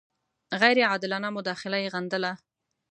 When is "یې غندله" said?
1.83-2.31